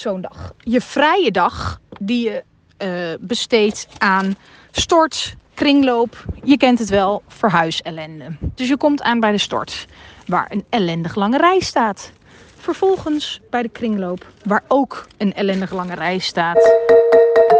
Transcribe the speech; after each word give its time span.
zo'n 0.00 0.20
dag. 0.20 0.54
Je 0.58 0.80
vrije 0.80 1.30
dag 1.30 1.80
die 2.00 2.30
je 2.30 2.44
uh, 2.84 3.26
besteedt 3.26 3.86
aan 3.98 4.34
stort, 4.70 5.36
kringloop. 5.54 6.24
Je 6.42 6.56
kent 6.56 6.78
het 6.78 6.88
wel, 6.88 7.22
verhuisellende. 7.28 8.36
Dus 8.54 8.68
je 8.68 8.76
komt 8.76 9.02
aan 9.02 9.20
bij 9.20 9.32
de 9.32 9.38
stort, 9.38 9.86
waar 10.26 10.52
een 10.52 10.64
ellendig 10.68 11.14
lange 11.14 11.38
rij 11.38 11.60
staat. 11.60 12.12
Vervolgens 12.56 13.40
bij 13.50 13.62
de 13.62 13.68
kringloop, 13.68 14.32
waar 14.44 14.64
ook 14.68 15.06
een 15.16 15.34
ellendig 15.34 15.72
lange 15.72 15.94
rij 15.94 16.18
staat. 16.18 16.72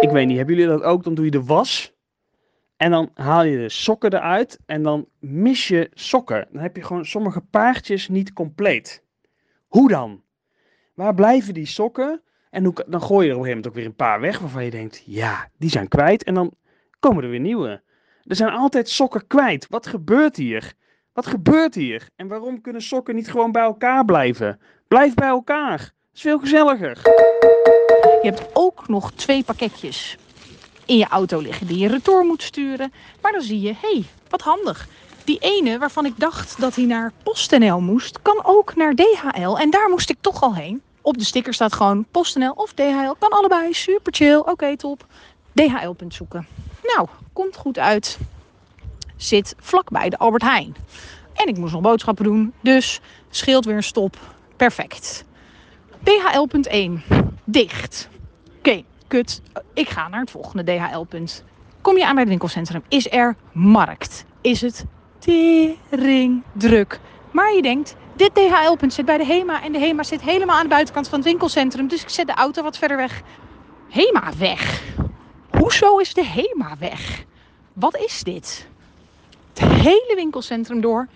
Ik 0.00 0.10
weet 0.10 0.26
niet, 0.26 0.36
hebben 0.36 0.54
jullie 0.54 0.70
dat 0.70 0.82
ook? 0.82 1.04
Dan 1.04 1.14
doe 1.14 1.24
je 1.24 1.30
de 1.30 1.44
was 1.44 1.92
en 2.76 2.90
dan 2.90 3.10
haal 3.14 3.44
je 3.44 3.56
de 3.56 3.68
sokken 3.68 4.14
eruit 4.14 4.58
en 4.66 4.82
dan 4.82 5.06
mis 5.18 5.68
je 5.68 5.90
sokken. 5.94 6.48
Dan 6.52 6.62
heb 6.62 6.76
je 6.76 6.82
gewoon 6.82 7.04
sommige 7.04 7.40
paardjes 7.40 8.08
niet 8.08 8.32
compleet. 8.32 9.02
Hoe 9.66 9.88
dan? 9.88 10.22
Waar 10.94 11.14
blijven 11.14 11.54
die 11.54 11.66
sokken? 11.66 12.22
En 12.50 12.64
hoe, 12.64 12.84
dan 12.86 13.02
gooi 13.02 13.26
je 13.26 13.32
er 13.32 13.36
op 13.36 13.42
een 13.42 13.46
gegeven 13.46 13.48
moment 13.48 13.66
ook 13.66 13.74
weer 13.74 13.84
een 13.84 13.94
paar 13.94 14.20
weg 14.20 14.38
waarvan 14.38 14.64
je 14.64 14.70
denkt, 14.70 15.02
ja, 15.06 15.48
die 15.58 15.70
zijn 15.70 15.88
kwijt. 15.88 16.24
En 16.24 16.34
dan 16.34 16.54
komen 17.00 17.24
er 17.24 17.30
weer 17.30 17.40
nieuwe. 17.40 17.82
Er 18.22 18.36
zijn 18.36 18.50
altijd 18.50 18.88
sokken 18.88 19.26
kwijt. 19.26 19.66
Wat 19.68 19.86
gebeurt 19.86 20.36
hier? 20.36 20.72
Wat 21.12 21.26
gebeurt 21.26 21.74
hier? 21.74 22.08
En 22.16 22.28
waarom 22.28 22.60
kunnen 22.60 22.82
sokken 22.82 23.14
niet 23.14 23.30
gewoon 23.30 23.52
bij 23.52 23.62
elkaar 23.62 24.04
blijven? 24.04 24.60
Blijf 24.88 25.14
bij 25.14 25.28
elkaar. 25.28 25.78
Dat 25.78 26.14
is 26.14 26.20
veel 26.20 26.38
gezelliger. 26.38 27.00
Je 28.22 28.30
hebt 28.30 28.50
ook 28.52 28.88
nog 28.88 29.12
twee 29.12 29.44
pakketjes 29.44 30.18
in 30.86 30.96
je 30.96 31.06
auto 31.06 31.40
liggen 31.40 31.66
die 31.66 31.78
je 31.78 31.88
retour 31.88 32.24
moet 32.24 32.42
sturen. 32.42 32.92
Maar 33.20 33.32
dan 33.32 33.42
zie 33.42 33.60
je, 33.60 33.72
hé, 33.72 33.92
hey, 33.92 34.04
wat 34.28 34.40
handig. 34.40 34.88
Die 35.24 35.38
ene 35.38 35.78
waarvan 35.78 36.06
ik 36.06 36.18
dacht 36.18 36.60
dat 36.60 36.74
hij 36.74 36.84
naar 36.84 37.12
PostNL 37.22 37.80
moest, 37.80 38.22
kan 38.22 38.40
ook 38.42 38.76
naar 38.76 38.94
DHL. 38.94 39.56
En 39.58 39.70
daar 39.70 39.88
moest 39.88 40.10
ik 40.10 40.16
toch 40.20 40.42
al 40.42 40.54
heen. 40.54 40.82
Op 41.00 41.18
de 41.18 41.24
sticker 41.24 41.54
staat 41.54 41.72
gewoon 41.72 42.06
PostNL 42.10 42.52
of 42.52 42.72
DHL. 42.72 43.12
Kan 43.18 43.30
allebei, 43.30 43.72
super 43.74 44.14
chill. 44.14 44.36
Oké, 44.36 44.76
top. 44.76 45.06
DHL-punt 45.52 46.14
zoeken. 46.14 46.46
Nou, 46.82 47.08
komt 47.32 47.56
goed 47.56 47.78
uit. 47.78 48.18
Zit 49.16 49.54
vlakbij 49.58 50.08
de 50.08 50.18
Albert 50.18 50.42
Heijn. 50.42 50.76
En 51.34 51.48
ik 51.48 51.56
moest 51.56 51.72
nog 51.72 51.82
boodschappen 51.82 52.24
doen, 52.24 52.52
dus 52.60 53.00
scheelt 53.30 53.64
weer 53.64 53.76
een 53.76 53.82
stop. 53.82 54.16
Perfect. 54.56 55.24
DHL.1. 56.02 57.14
Dicht. 57.44 58.08
Oké, 58.58 58.82
kut. 59.08 59.42
Ik 59.74 59.88
ga 59.88 60.08
naar 60.08 60.20
het 60.20 60.30
volgende 60.30 60.64
DHL-punt. 60.64 61.44
Kom 61.80 61.96
je 61.96 62.06
aan 62.06 62.12
bij 62.12 62.20
het 62.20 62.28
winkelcentrum, 62.28 62.82
is 62.88 63.12
er 63.12 63.36
markt. 63.52 64.24
Is 64.40 64.60
het 64.60 64.84
tering 65.24 66.42
druk. 66.52 67.00
Maar 67.30 67.54
je 67.54 67.62
denkt, 67.62 67.96
dit 68.16 68.34
DHL-punt 68.34 68.92
zit 68.92 69.04
bij 69.04 69.18
de 69.18 69.26
HEMA 69.26 69.62
en 69.62 69.72
de 69.72 69.78
HEMA 69.78 70.02
zit 70.02 70.22
helemaal 70.22 70.56
aan 70.56 70.62
de 70.62 70.68
buitenkant 70.68 71.08
van 71.08 71.18
het 71.18 71.28
winkelcentrum. 71.28 71.88
Dus 71.88 72.02
ik 72.02 72.08
zet 72.08 72.26
de 72.26 72.34
auto 72.34 72.62
wat 72.62 72.78
verder 72.78 72.96
weg. 72.96 73.22
HEMA 73.90 74.32
weg. 74.38 74.82
Hoezo 75.50 75.98
is 75.98 76.14
de 76.14 76.24
HEMA 76.24 76.76
weg? 76.78 77.24
Wat 77.72 77.96
is 77.96 78.22
dit? 78.22 78.66
Het 79.54 79.68
hele 79.68 80.12
winkelcentrum 80.16 80.80
door 80.80 81.08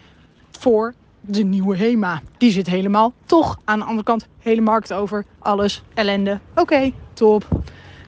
voor 0.51 0.95
de 1.21 1.43
nieuwe 1.43 1.77
HEMA. 1.77 2.23
Die 2.37 2.51
zit 2.51 2.67
helemaal 2.67 3.13
toch 3.25 3.59
aan 3.65 3.79
de 3.79 3.85
andere 3.85 4.05
kant. 4.05 4.27
Hele 4.39 4.61
markt 4.61 4.93
over. 4.93 5.25
Alles 5.39 5.83
ellende. 5.95 6.41
Oké, 6.55 6.93
top. 7.13 7.49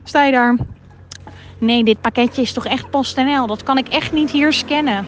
Sta 0.05 0.25
je 0.25 0.33
daar? 0.33 0.57
Nee, 1.59 1.85
dit 1.85 2.01
pakketje 2.01 2.43
is 2.43 2.53
toch 2.53 2.67
echt 2.67 2.91
PostNL? 2.91 3.47
Dat 3.47 3.63
kan 3.63 3.79
ik 3.79 3.89
echt 3.89 4.13
niet 4.13 4.31
hier 4.31 4.53
scannen. 4.53 5.05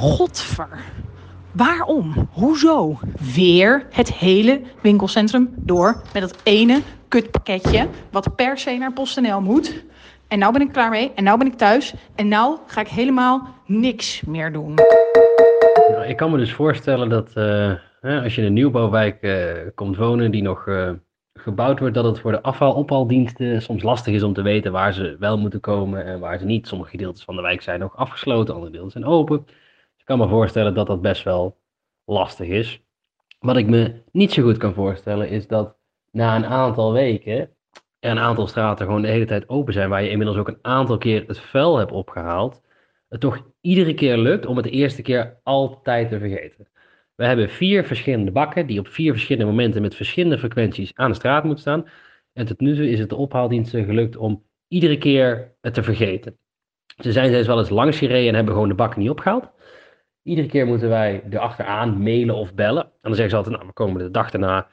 Godver. 0.00 0.68
Waarom? 1.52 2.28
Hoezo? 2.32 2.98
Weer 3.34 3.86
het 3.90 4.12
hele 4.12 4.60
winkelcentrum 4.82 5.50
door 5.56 6.02
met 6.12 6.22
dat 6.22 6.40
ene 6.42 6.80
kutpakketje 7.08 7.88
wat 8.10 8.36
per 8.36 8.58
se 8.58 8.76
naar 8.76 8.92
PostNL 8.92 9.40
moet. 9.40 9.84
En 10.28 10.38
nou 10.38 10.52
ben 10.52 10.62
ik 10.62 10.72
klaar 10.72 10.90
mee. 10.90 11.12
En 11.14 11.24
nou 11.24 11.38
ben 11.38 11.46
ik 11.46 11.54
thuis. 11.54 11.94
En 12.14 12.28
nou 12.28 12.58
ga 12.66 12.80
ik 12.80 12.88
helemaal 12.88 13.48
niks 13.66 14.22
meer 14.26 14.52
doen. 14.52 14.74
Nou, 15.88 16.04
ik 16.06 16.16
kan 16.16 16.30
me 16.30 16.38
dus 16.38 16.52
voorstellen 16.52 17.08
dat 17.08 17.32
uh, 17.34 18.22
als 18.22 18.34
je 18.34 18.40
in 18.40 18.46
een 18.46 18.52
nieuwbouwwijk 18.52 19.18
uh, 19.20 19.52
komt 19.74 19.96
wonen 19.96 20.30
die 20.30 20.42
nog 20.42 20.66
uh, 20.66 20.90
gebouwd 21.34 21.78
wordt, 21.78 21.94
dat 21.94 22.04
het 22.04 22.20
voor 22.20 22.32
de 22.32 22.42
afval-ophaaldiensten 22.42 23.62
soms 23.62 23.82
lastig 23.82 24.14
is 24.14 24.22
om 24.22 24.32
te 24.32 24.42
weten 24.42 24.72
waar 24.72 24.92
ze 24.92 25.16
wel 25.18 25.38
moeten 25.38 25.60
komen 25.60 26.04
en 26.04 26.20
waar 26.20 26.38
ze 26.38 26.44
niet. 26.44 26.68
Sommige 26.68 26.90
gedeeltes 26.90 27.24
van 27.24 27.36
de 27.36 27.42
wijk 27.42 27.62
zijn 27.62 27.80
nog 27.80 27.96
afgesloten, 27.96 28.54
andere 28.54 28.72
delen 28.72 28.90
zijn 28.90 29.04
open. 29.04 29.44
Kan 30.10 30.18
me 30.18 30.28
voorstellen 30.28 30.74
dat 30.74 30.86
dat 30.86 31.00
best 31.00 31.22
wel 31.22 31.58
lastig 32.04 32.48
is. 32.48 32.82
Wat 33.38 33.56
ik 33.56 33.66
me 33.66 34.02
niet 34.12 34.32
zo 34.32 34.42
goed 34.42 34.56
kan 34.56 34.74
voorstellen 34.74 35.28
is 35.28 35.46
dat 35.46 35.76
na 36.10 36.36
een 36.36 36.46
aantal 36.46 36.92
weken 36.92 37.32
er 37.98 38.10
een 38.10 38.18
aantal 38.18 38.46
straten 38.46 38.86
gewoon 38.86 39.02
de 39.02 39.08
hele 39.08 39.24
tijd 39.24 39.48
open 39.48 39.72
zijn, 39.72 39.88
waar 39.88 40.02
je 40.02 40.10
inmiddels 40.10 40.38
ook 40.38 40.48
een 40.48 40.58
aantal 40.62 40.98
keer 40.98 41.24
het 41.26 41.40
vuil 41.40 41.76
hebt 41.76 41.92
opgehaald, 41.92 42.62
het 43.08 43.20
toch 43.20 43.46
iedere 43.60 43.94
keer 43.94 44.18
lukt 44.18 44.46
om 44.46 44.56
het 44.56 44.64
de 44.64 44.70
eerste 44.70 45.02
keer 45.02 45.40
altijd 45.42 46.08
te 46.08 46.18
vergeten. 46.18 46.68
We 47.14 47.24
hebben 47.24 47.50
vier 47.50 47.84
verschillende 47.84 48.30
bakken 48.30 48.66
die 48.66 48.78
op 48.78 48.88
vier 48.88 49.12
verschillende 49.12 49.50
momenten 49.50 49.82
met 49.82 49.94
verschillende 49.94 50.38
frequenties 50.38 50.94
aan 50.94 51.10
de 51.10 51.16
straat 51.16 51.44
moeten 51.44 51.62
staan. 51.62 51.88
En 52.32 52.46
tot 52.46 52.60
nu 52.60 52.76
toe 52.76 52.90
is 52.90 52.98
het 52.98 53.08
de 53.08 53.16
ophaaldiensten 53.16 53.84
gelukt 53.84 54.16
om 54.16 54.44
iedere 54.68 54.98
keer 54.98 55.54
het 55.60 55.74
te 55.74 55.82
vergeten. 55.82 56.38
Ze 56.96 57.12
zijn 57.12 57.30
zelfs 57.30 57.46
wel 57.46 57.58
eens 57.58 57.70
langs 57.70 57.98
gereden 57.98 58.28
en 58.28 58.34
hebben 58.34 58.54
gewoon 58.54 58.68
de 58.68 58.74
bakken 58.74 59.00
niet 59.00 59.10
opgehaald. 59.10 59.50
Iedere 60.22 60.48
keer 60.48 60.66
moeten 60.66 60.88
wij 60.88 61.22
erachteraan 61.30 62.02
mailen 62.02 62.34
of 62.34 62.54
bellen. 62.54 62.84
En 62.84 62.90
dan 63.00 63.14
zeggen 63.14 63.30
ze 63.30 63.36
altijd, 63.36 63.54
nou, 63.54 63.66
we 63.66 63.72
komen 63.72 64.02
de 64.02 64.10
dag 64.10 64.30
daarna 64.30 64.68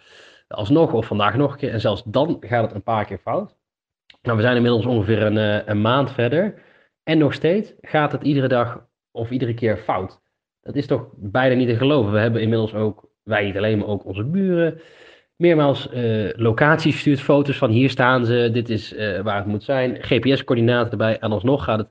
alsnog 0.47 0.93
of 0.93 1.05
vandaag 1.05 1.35
nog 1.35 1.51
een 1.51 1.57
keer. 1.57 1.71
En 1.71 1.81
zelfs 1.81 2.03
dan 2.05 2.37
gaat 2.39 2.63
het 2.63 2.73
een 2.73 2.83
paar 2.83 3.05
keer 3.05 3.17
fout. 3.17 3.55
Nou, 4.21 4.37
we 4.37 4.43
zijn 4.43 4.55
inmiddels 4.55 4.85
ongeveer 4.85 5.21
een, 5.21 5.37
eh, 5.37 5.67
een 5.67 5.81
maand 5.81 6.11
verder. 6.11 6.61
En 7.03 7.17
nog 7.17 7.33
steeds 7.33 7.73
gaat 7.81 8.11
het 8.11 8.23
iedere 8.23 8.47
dag 8.47 8.87
of 9.11 9.29
iedere 9.29 9.53
keer 9.53 9.77
fout. 9.77 10.21
Dat 10.61 10.75
is 10.75 10.87
toch 10.87 11.07
bijna 11.15 11.55
niet 11.55 11.67
te 11.67 11.75
geloven. 11.75 12.11
We 12.11 12.19
hebben 12.19 12.41
inmiddels 12.41 12.73
ook, 12.73 13.09
wij 13.23 13.45
niet 13.45 13.57
alleen, 13.57 13.77
maar 13.77 13.87
ook 13.87 14.05
onze 14.05 14.23
buren, 14.23 14.81
meermaals 15.35 15.89
uh, 15.93 16.29
locaties 16.35 16.93
gestuurd, 16.93 17.21
foto's 17.21 17.57
van 17.57 17.69
hier 17.69 17.89
staan 17.89 18.25
ze, 18.25 18.49
dit 18.53 18.69
is 18.69 18.93
uh, 18.93 19.21
waar 19.21 19.37
het 19.37 19.45
moet 19.45 19.63
zijn, 19.63 20.03
GPS-coördinaten 20.03 20.91
erbij. 20.91 21.19
En 21.19 21.31
alsnog 21.31 21.63
gaat 21.63 21.79
het 21.79 21.89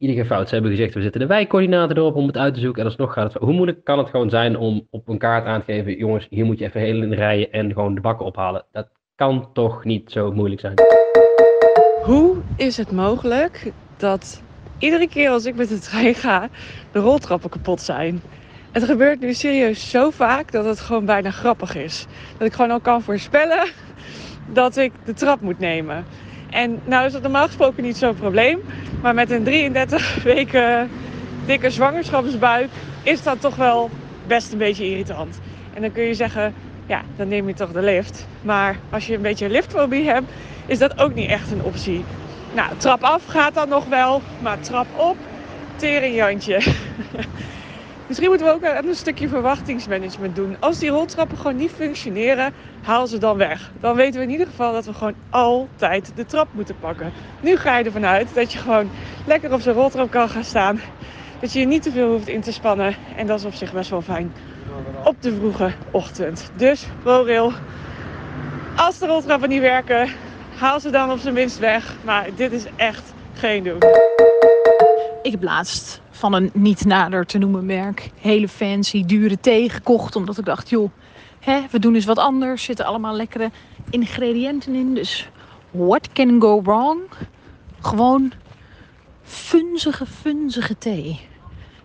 iedere 0.00 0.26
fout. 0.26 0.48
Ze 0.48 0.54
hebben 0.54 0.72
gezegd, 0.72 0.94
we 0.94 1.02
zetten 1.02 1.20
de 1.20 1.26
wijkcoördinaten 1.26 1.96
erop 1.96 2.14
om 2.14 2.26
het 2.26 2.36
uit 2.36 2.54
te 2.54 2.60
zoeken. 2.60 2.80
En 2.82 2.88
alsnog 2.88 3.12
gaat 3.12 3.32
het 3.32 3.42
Hoe 3.42 3.52
moeilijk 3.52 3.84
kan 3.84 3.98
het 3.98 4.08
gewoon 4.08 4.30
zijn 4.30 4.56
om 4.56 4.86
op 4.90 5.08
een 5.08 5.18
kaart 5.18 5.46
aan 5.46 5.64
te 5.64 5.72
geven, 5.72 5.96
jongens, 5.96 6.26
hier 6.30 6.44
moet 6.44 6.58
je 6.58 6.64
even 6.64 6.80
heel 6.80 7.02
in 7.02 7.12
rijden 7.12 7.52
en 7.52 7.72
gewoon 7.72 7.94
de 7.94 8.00
bakken 8.00 8.26
ophalen. 8.26 8.64
Dat 8.72 8.88
kan 9.14 9.52
toch 9.52 9.84
niet 9.84 10.10
zo 10.10 10.32
moeilijk 10.32 10.60
zijn. 10.60 10.74
Hoe 12.02 12.36
is 12.56 12.76
het 12.76 12.92
mogelijk 12.92 13.72
dat 13.96 14.42
iedere 14.78 15.08
keer 15.08 15.30
als 15.30 15.44
ik 15.44 15.54
met 15.54 15.68
de 15.68 15.78
trein 15.78 16.14
ga, 16.14 16.48
de 16.92 16.98
roltrappen 16.98 17.50
kapot 17.50 17.80
zijn? 17.80 18.20
Het 18.72 18.84
gebeurt 18.84 19.20
nu 19.20 19.32
serieus 19.32 19.90
zo 19.90 20.10
vaak 20.10 20.52
dat 20.52 20.64
het 20.64 20.80
gewoon 20.80 21.04
bijna 21.04 21.30
grappig 21.30 21.74
is. 21.74 22.06
Dat 22.38 22.46
ik 22.46 22.52
gewoon 22.52 22.70
al 22.70 22.80
kan 22.80 23.02
voorspellen 23.02 23.68
dat 24.52 24.76
ik 24.76 24.92
de 25.04 25.12
trap 25.12 25.40
moet 25.40 25.58
nemen. 25.58 26.04
En 26.50 26.80
nou 26.84 27.06
is 27.06 27.12
dat 27.12 27.22
normaal 27.22 27.46
gesproken 27.46 27.82
niet 27.82 27.96
zo'n 27.96 28.14
probleem. 28.14 28.60
Maar 29.02 29.14
met 29.14 29.30
een 29.30 29.44
33 29.44 30.22
weken 30.22 30.90
dikke 31.46 31.70
zwangerschapsbuik 31.70 32.68
is 33.02 33.22
dat 33.22 33.40
toch 33.40 33.56
wel 33.56 33.90
best 34.26 34.52
een 34.52 34.58
beetje 34.58 34.86
irritant. 34.86 35.38
En 35.74 35.80
dan 35.82 35.92
kun 35.92 36.02
je 36.02 36.14
zeggen, 36.14 36.54
ja, 36.86 37.02
dan 37.16 37.28
neem 37.28 37.48
je 37.48 37.54
toch 37.54 37.72
de 37.72 37.82
lift. 37.82 38.26
Maar 38.42 38.76
als 38.90 39.06
je 39.06 39.14
een 39.14 39.22
beetje 39.22 39.50
liftfobie 39.50 40.04
hebt, 40.04 40.30
is 40.66 40.78
dat 40.78 40.98
ook 40.98 41.14
niet 41.14 41.28
echt 41.28 41.50
een 41.50 41.62
optie. 41.62 42.04
Nou, 42.54 42.68
trap 42.76 43.02
af 43.02 43.24
gaat 43.26 43.54
dan 43.54 43.68
nog 43.68 43.84
wel, 43.84 44.22
maar 44.42 44.60
trap 44.60 44.86
op, 44.96 45.16
teringjantje. 45.76 46.58
Misschien 48.10 48.30
moeten 48.30 48.46
we 48.46 48.52
ook 48.52 48.84
een 48.84 48.94
stukje 48.94 49.28
verwachtingsmanagement 49.28 50.36
doen. 50.36 50.56
Als 50.60 50.78
die 50.78 50.90
roltrappen 50.90 51.36
gewoon 51.36 51.56
niet 51.56 51.70
functioneren, 51.70 52.52
haal 52.82 53.06
ze 53.06 53.18
dan 53.18 53.36
weg. 53.36 53.72
Dan 53.80 53.96
weten 53.96 54.20
we 54.20 54.26
in 54.26 54.32
ieder 54.32 54.46
geval 54.46 54.72
dat 54.72 54.84
we 54.84 54.92
gewoon 54.92 55.14
altijd 55.28 56.12
de 56.14 56.26
trap 56.26 56.48
moeten 56.52 56.78
pakken. 56.78 57.12
Nu 57.40 57.56
ga 57.56 57.78
je 57.78 57.84
ervan 57.84 58.06
uit 58.06 58.34
dat 58.34 58.52
je 58.52 58.58
gewoon 58.58 58.90
lekker 59.26 59.52
op 59.52 59.60
zo'n 59.60 59.74
roltrap 59.74 60.10
kan 60.10 60.28
gaan 60.28 60.44
staan. 60.44 60.80
Dat 61.40 61.52
je 61.52 61.60
je 61.60 61.66
niet 61.66 61.82
te 61.82 61.90
veel 61.90 62.10
hoeft 62.10 62.28
in 62.28 62.40
te 62.40 62.52
spannen. 62.52 62.96
En 63.16 63.26
dat 63.26 63.38
is 63.38 63.44
op 63.44 63.54
zich 63.54 63.72
best 63.72 63.90
wel 63.90 64.02
fijn 64.02 64.32
op 65.04 65.22
de 65.22 65.34
vroege 65.34 65.72
ochtend. 65.90 66.50
Dus 66.56 66.86
ProRail, 67.02 67.52
als 68.76 68.98
de 68.98 69.06
roltrappen 69.06 69.48
niet 69.48 69.60
werken, 69.60 70.08
haal 70.58 70.80
ze 70.80 70.90
dan 70.90 71.10
op 71.10 71.18
zijn 71.18 71.34
minst 71.34 71.58
weg. 71.58 71.96
Maar 72.04 72.28
dit 72.36 72.52
is 72.52 72.64
echt 72.76 73.12
geen 73.32 73.62
doen. 73.62 73.78
Ik 75.22 75.30
heb 75.30 75.42
laatst 75.42 76.00
van 76.20 76.32
een 76.32 76.50
niet 76.52 76.84
nader 76.84 77.26
te 77.26 77.38
noemen 77.38 77.66
merk 77.66 78.10
hele 78.20 78.48
fancy, 78.48 79.04
dure 79.04 79.40
thee 79.40 79.68
gekocht. 79.68 80.16
Omdat 80.16 80.38
ik 80.38 80.44
dacht, 80.44 80.68
joh, 80.68 80.90
hè, 81.38 81.60
we 81.70 81.78
doen 81.78 81.94
eens 81.94 82.04
wat 82.04 82.18
anders. 82.18 82.60
Er 82.60 82.66
zitten 82.66 82.84
allemaal 82.84 83.14
lekkere 83.14 83.50
ingrediënten 83.90 84.74
in. 84.74 84.94
Dus 84.94 85.30
what 85.70 86.12
can 86.12 86.40
go 86.40 86.62
wrong? 86.62 87.00
Gewoon 87.80 88.32
funzige, 89.22 90.06
funzige 90.06 90.78
thee. 90.78 91.20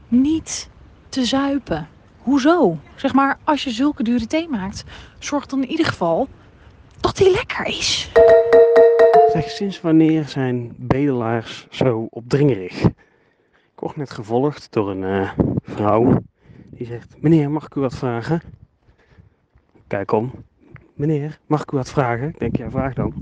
Niet 0.08 0.70
te 1.10 1.26
zuipen. 1.26 1.88
Hoezo? 2.18 2.78
Zeg 2.96 3.14
maar, 3.14 3.38
als 3.44 3.64
je 3.64 3.72
zulke 3.72 4.04
dure 4.04 4.28
thee 4.28 4.50
maakt, 4.50 4.84
zorg 5.20 5.46
dan 5.46 5.62
in 5.62 5.70
ieder 5.70 5.86
geval 5.86 6.28
dat 7.00 7.18
die 7.18 7.32
lekker 7.32 7.66
is. 7.66 8.12
Zeg, 9.32 9.50
sinds 9.50 9.82
wanneer 9.82 10.28
zijn 10.28 10.74
bedelaars 10.78 11.68
zo 11.70 12.08
opdringerig? 12.10 12.84
Ik 13.76 13.82
word 13.82 13.96
net 13.96 14.12
gevolgd 14.12 14.74
door 14.74 14.90
een 14.90 15.04
eh, 15.04 15.32
vrouw. 15.62 16.18
Die 16.70 16.88
zegt, 16.88 17.16
meneer, 17.22 17.52
mag 17.52 17.66
ik 17.66 17.76
u 17.76 17.82
wat 17.82 17.96
vragen? 17.96 18.42
Kijk 19.88 20.12
om. 20.12 20.32
Meneer, 20.94 21.40
mag 21.46 21.62
ik 21.62 21.72
u 21.72 21.78
wat 21.78 21.90
vragen? 21.90 22.28
Ik 22.28 22.40
denk, 22.40 22.56
ja, 22.56 22.70
vraag 22.70 22.94
dan. 22.94 23.14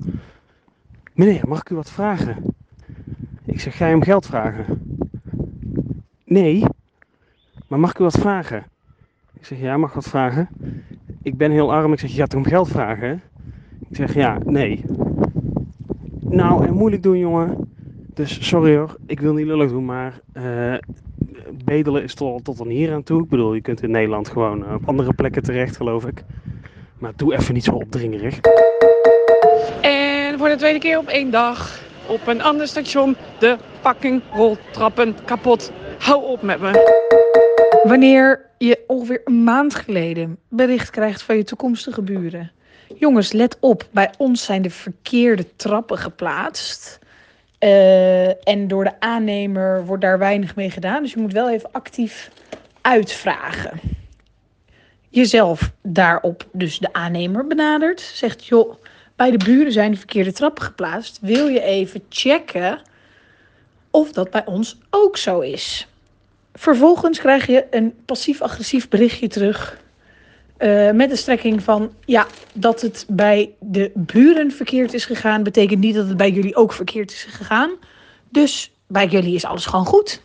Meneer, 1.13 1.47
mag 1.47 1.59
ik 1.59 1.69
u 1.69 1.75
wat 1.75 1.91
vragen? 1.91 2.55
Ik 3.45 3.59
zeg, 3.59 3.77
ga 3.77 3.85
je 3.85 3.91
hem 3.91 4.03
geld 4.03 4.25
vragen? 4.25 4.97
Nee. 6.25 6.65
Maar 7.67 7.79
mag 7.79 7.91
ik 7.91 7.99
u 7.99 8.03
wat 8.03 8.19
vragen? 8.19 8.65
Ik 9.33 9.45
zeg, 9.45 9.59
ja, 9.59 9.77
mag 9.77 9.93
wat 9.93 10.07
vragen? 10.07 10.49
Ik 11.21 11.37
ben 11.37 11.51
heel 11.51 11.73
arm. 11.73 11.93
Ik 11.93 11.99
zeg, 11.99 12.09
je 12.09 12.17
gaat 12.17 12.35
om 12.35 12.45
geld 12.45 12.67
vragen? 12.67 13.21
Ik 13.89 13.95
zeg, 13.95 14.13
ja, 14.13 14.37
nee. 14.45 14.85
Nou, 16.19 16.65
en 16.65 16.73
moeilijk 16.73 17.03
doen, 17.03 17.17
jongen. 17.17 17.72
Dus 18.13 18.47
sorry 18.47 18.75
hoor, 18.75 18.95
ik 19.07 19.19
wil 19.19 19.33
niet 19.33 19.45
lullig 19.45 19.69
doen, 19.69 19.85
maar 19.85 20.19
eh, 20.33 20.73
bedelen 21.65 22.03
is 22.03 22.13
tot, 22.13 22.43
tot 22.43 22.57
dan 22.57 22.67
hier 22.67 22.93
aan 22.93 23.03
toe. 23.03 23.23
Ik 23.23 23.29
bedoel, 23.29 23.53
je 23.53 23.61
kunt 23.61 23.83
in 23.83 23.91
Nederland 23.91 24.29
gewoon 24.29 24.65
eh, 24.65 24.73
op 24.73 24.87
andere 24.87 25.13
plekken 25.13 25.43
terecht, 25.43 25.75
geloof 25.75 26.05
ik. 26.05 26.23
Maar 26.97 27.11
doe 27.15 27.33
even 27.33 27.53
niet 27.53 27.63
zo 27.63 27.71
opdringerig. 27.71 28.39
En 29.81 30.37
voor 30.37 30.47
de 30.47 30.55
tweede 30.55 30.79
keer 30.79 30.97
op 30.97 31.07
één 31.07 31.31
dag 31.31 31.81
op 32.07 32.27
een 32.27 32.41
ander 32.41 32.67
station 32.67 33.15
de 33.39 33.57
pakking 33.81 34.21
roltrappen 34.33 35.15
kapot. 35.25 35.71
Hou 35.99 36.23
op 36.23 36.41
met 36.41 36.59
me. 36.61 37.01
Wanneer 37.83 38.49
je 38.57 38.83
ongeveer 38.87 39.21
een 39.23 39.43
maand 39.43 39.75
geleden 39.75 40.37
bericht 40.49 40.89
krijgt 40.89 41.21
van 41.21 41.37
je 41.37 41.43
toekomstige 41.43 42.01
buren. 42.01 42.51
Jongens, 42.95 43.31
let 43.31 43.57
op, 43.59 43.87
bij 43.91 44.11
ons 44.17 44.45
zijn 44.45 44.61
de 44.61 44.69
verkeerde 44.69 45.55
trappen 45.55 45.97
geplaatst. 45.97 47.01
Eh, 47.63 48.47
en 48.47 48.67
door 48.67 48.83
de 48.83 48.99
aannemer 48.99 49.85
wordt 49.85 50.01
daar 50.01 50.17
weinig 50.17 50.55
mee 50.55 50.71
gedaan. 50.71 51.01
Dus 51.01 51.13
je 51.13 51.19
moet 51.19 51.33
wel 51.33 51.49
even 51.49 51.69
actief 51.71 52.29
uitvragen. 52.81 53.79
Jezelf 55.09 55.71
daarop 55.81 56.47
dus 56.51 56.79
de 56.79 56.93
aannemer 56.93 57.47
benadert. 57.47 58.01
Zegt, 58.01 58.45
joh, 58.45 58.75
bij 59.15 59.31
de 59.31 59.37
buren 59.37 59.71
zijn 59.71 59.91
de 59.91 59.97
verkeerde 59.97 60.31
trappen 60.31 60.63
geplaatst. 60.63 61.19
Wil 61.21 61.47
je 61.47 61.61
even 61.61 62.03
checken 62.09 62.81
of 63.91 64.11
dat 64.11 64.29
bij 64.29 64.45
ons 64.45 64.77
ook 64.89 65.17
zo 65.17 65.39
is? 65.39 65.87
Vervolgens 66.53 67.19
krijg 67.19 67.47
je 67.47 67.65
een 67.71 67.95
passief-agressief 68.05 68.89
berichtje 68.89 69.27
terug. 69.27 69.82
Eh, 70.57 70.91
met 70.91 71.09
de 71.09 71.15
strekking 71.15 71.63
van 71.63 71.93
ja, 72.05 72.27
dat 72.53 72.81
het 72.81 73.05
bij 73.07 73.53
de 73.59 73.91
buren 73.95 74.51
verkeerd 74.51 74.93
is 74.93 75.05
gegaan, 75.05 75.43
betekent 75.43 75.79
niet 75.79 75.95
dat 75.95 76.07
het 76.07 76.17
bij 76.17 76.31
jullie 76.31 76.55
ook 76.55 76.73
verkeerd 76.73 77.11
is 77.11 77.23
gegaan. 77.23 77.71
Dus 78.29 78.71
bij 78.87 79.07
jullie 79.07 79.35
is 79.35 79.45
alles 79.45 79.65
gewoon 79.65 79.85
goed. 79.85 80.21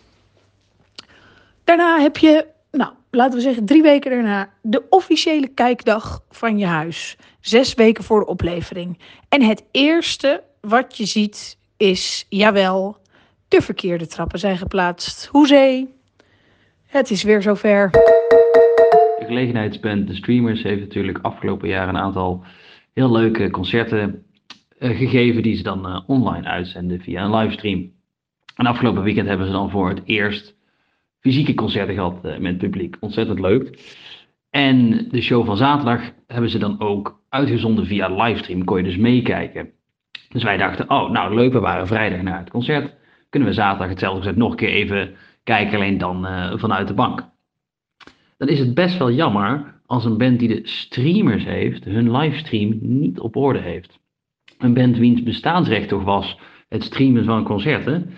Daarna 1.65 2.01
heb 2.01 2.17
je, 2.17 2.47
nou, 2.71 2.93
laten 3.11 3.35
we 3.35 3.41
zeggen 3.41 3.65
drie 3.65 3.83
weken 3.83 4.11
daarna, 4.11 4.51
de 4.63 4.83
officiële 4.91 5.49
kijkdag 5.49 6.23
van 6.31 6.59
je 6.59 6.67
huis. 6.67 7.17
Zes 7.41 7.75
weken 7.75 8.05
voor 8.05 8.21
de 8.21 8.27
oplevering. 8.27 8.99
En 9.29 9.43
het 9.43 9.63
eerste 9.71 10.43
wat 10.61 10.97
je 10.97 11.07
ziet 11.07 11.57
is, 11.77 12.27
jawel, 12.29 12.97
de 13.49 13.63
verkeerde 13.63 14.07
trappen 14.07 14.39
zijn 14.39 14.59
geplaatst. 14.59 15.27
Hoezee, 15.27 15.95
het 16.87 17.11
is 17.11 17.23
weer 17.23 17.43
zover. 17.43 17.91
De 19.47 20.15
Streamers 20.15 20.63
heeft 20.63 20.81
natuurlijk 20.81 21.19
afgelopen 21.23 21.69
jaar 21.69 21.89
een 21.89 21.99
aantal 21.99 22.45
heel 22.95 23.13
leuke 23.13 23.51
concerten 23.51 24.23
eh, 24.79 24.97
gegeven 24.97 25.43
die 25.43 25.57
ze 25.57 25.63
dan 25.63 25.87
eh, 25.87 26.01
online 26.07 26.47
uitzenden 26.47 27.01
via 27.01 27.25
een 27.25 27.37
livestream. 27.37 27.91
En 28.57 28.67
afgelopen 28.67 29.03
weekend 29.03 29.29
hebben 29.29 29.47
ze 29.47 29.53
dan 29.53 29.71
voor 29.71 29.89
het 29.89 30.01
eerst 30.05 30.57
fysieke 31.21 31.55
concerten 31.55 31.95
gehad 31.95 32.25
eh, 32.25 32.39
met 32.39 32.59
publiek. 32.59 32.97
Ontzettend 33.01 33.41
leuk. 33.41 33.97
En 34.51 35.09
de 35.09 35.21
show 35.21 35.47
van 35.47 35.57
zaterdag 35.57 36.13
hebben 36.27 36.51
ze 36.51 36.59
dan 36.59 36.81
ook 36.81 37.21
uitgezonden 37.29 37.87
via 37.87 38.09
livestream. 38.09 38.65
Kon 38.65 38.77
je 38.77 38.85
dus 38.85 38.97
meekijken. 38.97 39.71
Dus 40.29 40.43
wij 40.43 40.57
dachten, 40.57 40.91
oh 40.91 41.11
nou 41.11 41.35
leuk, 41.35 41.53
we 41.53 41.61
waren 41.61 41.87
vrijdag 41.87 42.23
naar 42.23 42.39
het 42.39 42.51
concert. 42.51 42.95
Kunnen 43.29 43.49
we 43.49 43.55
zaterdag 43.55 43.89
hetzelfde 43.89 44.19
concert 44.19 44.39
nog 44.39 44.51
een 44.51 44.57
keer 44.57 44.69
even 44.69 45.15
kijken, 45.45 45.75
alleen 45.75 45.99
dan 45.99 46.27
vanuit 46.59 46.89
de 46.89 46.95
bank. 46.95 47.29
Dan 48.39 48.49
is 48.49 48.59
het 48.59 48.75
best 48.75 48.99
wel 48.99 49.13
jammer 49.13 49.81
als 49.87 50.05
een 50.05 50.19
band 50.19 50.39
die 50.39 50.49
de 50.49 50.61
streamers 50.63 51.45
heeft, 51.45 51.85
hun 51.85 52.11
livestream 52.17 52.79
niet 52.81 53.21
op 53.21 53.37
orde 53.37 53.59
heeft. 53.59 53.99
Een 54.59 54.75
band 54.75 54.97
wiens 54.97 55.23
bestaansrecht 55.23 55.89
toch 55.89 56.05
was 56.05 56.39
het 56.69 56.83
streamen 56.83 57.25
van 57.25 57.45
concerten. 57.45 58.11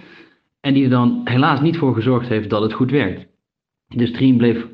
En 0.61 0.75
die 0.75 0.85
er 0.85 0.91
dan 0.91 1.21
helaas 1.25 1.61
niet 1.61 1.77
voor 1.77 1.95
gezorgd 1.95 2.29
heeft 2.29 2.51
dat 2.51 2.63
het 2.63 2.73
goed 2.73 2.91
werkt. 2.91 3.27
De 3.87 4.07
stream 4.07 4.37
bleef 4.37 4.67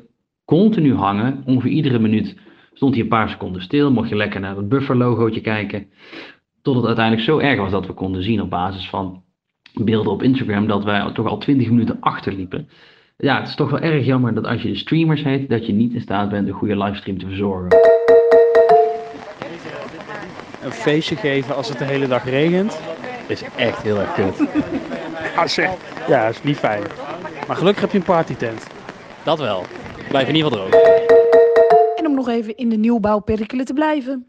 continu 0.45 0.93
hangen. 0.93 1.43
Ongeveer 1.45 1.71
iedere 1.71 1.99
minuut 1.99 2.37
stond 2.73 2.93
hij 2.93 3.03
een 3.03 3.09
paar 3.09 3.29
seconden 3.29 3.61
stil. 3.61 3.91
Mocht 3.91 4.09
je 4.09 4.15
lekker 4.15 4.39
naar 4.39 4.55
het 4.55 4.69
buffer-logootje 4.69 5.41
kijken. 5.41 5.87
Tot 6.61 6.75
het 6.75 6.85
uiteindelijk 6.85 7.25
zo 7.25 7.39
erg 7.39 7.59
was 7.59 7.71
dat 7.71 7.87
we 7.87 7.93
konden 7.93 8.23
zien 8.23 8.41
op 8.41 8.49
basis 8.49 8.89
van 8.89 9.23
beelden 9.73 10.11
op 10.11 10.23
Instagram 10.23 10.67
dat 10.67 10.83
wij 10.83 11.11
toch 11.11 11.27
al 11.27 11.37
20 11.37 11.69
minuten 11.69 11.99
achterliepen. 11.99 12.69
Ja, 13.19 13.39
het 13.39 13.47
is 13.47 13.55
toch 13.55 13.69
wel 13.69 13.79
erg 13.79 14.05
jammer 14.05 14.33
dat 14.33 14.45
als 14.45 14.61
je 14.61 14.67
de 14.67 14.75
streamers 14.75 15.23
heet, 15.23 15.49
dat 15.49 15.65
je 15.65 15.73
niet 15.73 15.93
in 15.93 16.01
staat 16.01 16.29
bent 16.29 16.47
een 16.47 16.53
goede 16.53 16.77
livestream 16.77 17.17
te 17.17 17.25
verzorgen. 17.27 17.79
Een 20.63 20.71
feestje 20.71 21.15
geven 21.15 21.55
als 21.55 21.69
het 21.69 21.77
de 21.77 21.85
hele 21.85 22.07
dag 22.07 22.23
regent, 22.23 22.79
is 23.27 23.41
echt 23.55 23.81
heel 23.81 23.99
erg 23.99 24.13
kut. 24.13 24.35
Ja, 25.35 25.47
zeg. 25.47 25.69
Ja, 26.07 26.27
is 26.27 26.43
niet 26.43 26.57
fijn. 26.57 26.83
Maar 27.47 27.55
gelukkig 27.55 27.81
heb 27.81 27.91
je 27.91 27.97
een 27.97 28.03
partytent. 28.03 28.67
Dat 29.23 29.39
wel. 29.39 29.63
Blijf 30.09 30.27
in 30.27 30.35
ieder 30.35 30.51
geval 30.51 30.69
droog. 30.69 30.81
En 31.95 32.07
om 32.07 32.13
nog 32.13 32.27
even 32.27 32.57
in 32.57 32.69
de 32.69 32.75
nieuwbouwperikelen 32.75 33.65
te 33.65 33.73
blijven, 33.73 34.27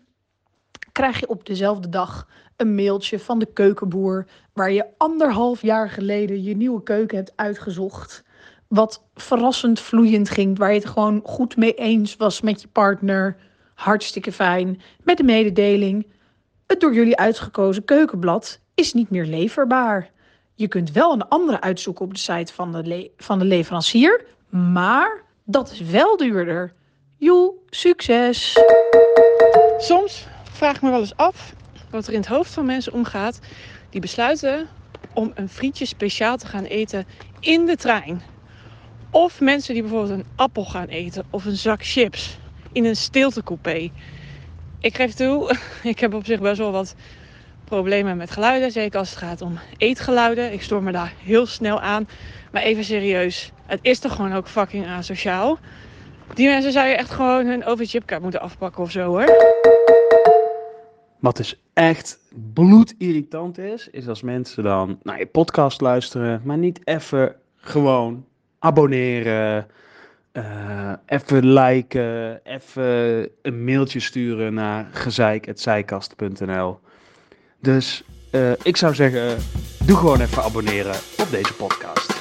krijg 0.92 1.20
je 1.20 1.28
op 1.28 1.46
dezelfde 1.46 1.88
dag 1.88 2.28
een 2.56 2.74
mailtje 2.74 3.18
van 3.18 3.38
de 3.38 3.52
keukenboer 3.52 4.26
waar 4.52 4.72
je 4.72 4.84
anderhalf 4.96 5.62
jaar 5.62 5.90
geleden 5.90 6.42
je 6.42 6.56
nieuwe 6.56 6.82
keuken 6.82 7.16
hebt 7.16 7.32
uitgezocht. 7.36 8.26
Wat 8.68 9.02
verrassend 9.14 9.80
vloeiend 9.80 10.30
ging, 10.30 10.58
waar 10.58 10.72
je 10.72 10.78
het 10.78 10.88
gewoon 10.88 11.20
goed 11.24 11.56
mee 11.56 11.74
eens 11.74 12.16
was 12.16 12.40
met 12.40 12.62
je 12.62 12.68
partner. 12.68 13.36
Hartstikke 13.74 14.32
fijn. 14.32 14.80
Met 15.02 15.16
de 15.16 15.22
mededeling: 15.22 16.06
het 16.66 16.80
door 16.80 16.94
jullie 16.94 17.16
uitgekozen 17.16 17.84
keukenblad 17.84 18.60
is 18.74 18.92
niet 18.92 19.10
meer 19.10 19.26
leverbaar. 19.26 20.10
Je 20.54 20.68
kunt 20.68 20.92
wel 20.92 21.12
een 21.12 21.28
andere 21.28 21.60
uitzoeken 21.60 22.04
op 22.04 22.14
de 22.14 22.20
site 22.20 22.52
van 22.52 22.72
de, 22.72 23.10
van 23.16 23.38
de 23.38 23.44
leverancier, 23.44 24.24
maar 24.48 25.22
dat 25.44 25.70
is 25.70 25.80
wel 25.80 26.16
duurder. 26.16 26.72
Joe, 27.16 27.52
succes! 27.70 28.58
Soms 29.78 30.26
vraag 30.52 30.76
ik 30.76 30.82
me 30.82 30.90
wel 30.90 31.00
eens 31.00 31.16
af 31.16 31.54
wat 31.90 32.06
er 32.06 32.12
in 32.12 32.18
het 32.18 32.28
hoofd 32.28 32.52
van 32.52 32.66
mensen 32.66 32.92
omgaat 32.92 33.38
die 33.90 34.00
besluiten 34.00 34.68
om 35.14 35.32
een 35.34 35.48
frietje 35.48 35.84
speciaal 35.84 36.36
te 36.36 36.46
gaan 36.46 36.64
eten 36.64 37.06
in 37.40 37.66
de 37.66 37.76
trein. 37.76 38.22
Of 39.10 39.40
mensen 39.40 39.74
die 39.74 39.82
bijvoorbeeld 39.82 40.18
een 40.18 40.26
appel 40.36 40.64
gaan 40.64 40.86
eten 40.86 41.24
of 41.30 41.44
een 41.44 41.56
zak 41.56 41.84
chips 41.84 42.38
in 42.72 42.84
een 42.84 42.96
stiltecoupé. 42.96 43.90
Ik 44.80 44.96
geef 44.96 45.14
toe, 45.14 45.56
ik 45.82 45.98
heb 45.98 46.14
op 46.14 46.26
zich 46.26 46.40
best 46.40 46.58
wel 46.58 46.72
wat 46.72 46.94
problemen 47.64 48.16
met 48.16 48.30
geluiden. 48.30 48.72
Zeker 48.72 48.98
als 48.98 49.10
het 49.10 49.18
gaat 49.18 49.42
om 49.42 49.58
eetgeluiden. 49.76 50.52
Ik 50.52 50.62
stoor 50.62 50.82
me 50.82 50.92
daar 50.92 51.12
heel 51.22 51.46
snel 51.46 51.80
aan. 51.80 52.08
Maar 52.52 52.62
even 52.62 52.84
serieus, 52.84 53.52
het 53.66 53.78
is 53.82 53.98
toch 53.98 54.14
gewoon 54.14 54.32
ook 54.32 54.48
fucking 54.48 54.86
asociaal. 54.86 55.58
Die 56.34 56.48
mensen 56.48 56.72
zou 56.72 56.88
je 56.88 56.94
echt 56.94 57.10
gewoon 57.10 57.46
hun 57.46 57.64
overchipkaart 57.64 58.22
moeten 58.22 58.40
afpakken 58.40 58.82
of 58.82 58.90
zo 58.90 59.06
hoor. 59.06 59.56
Wat 61.18 61.36
dus 61.36 61.60
echt 61.72 62.18
bloedirritant 62.54 63.58
is, 63.58 63.88
is 63.88 64.08
als 64.08 64.22
mensen 64.22 64.62
dan 64.62 64.98
naar 65.02 65.18
je 65.18 65.26
podcast 65.26 65.80
luisteren, 65.80 66.40
maar 66.44 66.58
niet 66.58 66.80
even 66.84 67.36
gewoon 67.56 68.24
abonneren, 68.58 69.66
eh, 70.32 70.92
even 71.06 71.52
liken, 71.52 72.40
even 72.44 73.28
een 73.42 73.64
mailtje 73.64 74.00
sturen 74.00 74.54
naar 74.54 74.88
gezeik.zijkast.nl. 74.92 76.80
Dus 77.60 78.04
eh, 78.30 78.52
ik 78.62 78.76
zou 78.76 78.94
zeggen, 78.94 79.38
doe 79.84 79.96
gewoon 79.96 80.20
even 80.20 80.42
abonneren 80.42 80.94
op 81.18 81.30
deze 81.30 81.54
podcast. 81.54 82.16